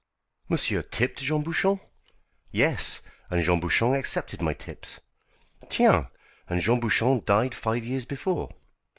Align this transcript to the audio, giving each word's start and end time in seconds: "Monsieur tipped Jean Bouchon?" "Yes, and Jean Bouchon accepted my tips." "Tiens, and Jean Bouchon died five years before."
"Monsieur 0.49 0.81
tipped 0.81 1.19
Jean 1.19 1.43
Bouchon?" 1.43 1.79
"Yes, 2.51 3.01
and 3.29 3.43
Jean 3.43 3.59
Bouchon 3.59 3.93
accepted 3.93 4.41
my 4.41 4.51
tips." 4.55 4.99
"Tiens, 5.69 6.07
and 6.49 6.59
Jean 6.59 6.79
Bouchon 6.79 7.21
died 7.23 7.53
five 7.53 7.85
years 7.85 8.05
before." 8.05 8.49